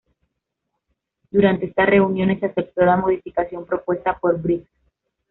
Durante 1.29 1.67
estas 1.67 1.85
reuniones 1.87 2.39
se 2.39 2.47
aceptó 2.47 2.83
la 2.83 2.97
modificación 2.97 3.67
propuesta 3.67 4.17
por 4.17 4.41
Briggs. 4.41 4.67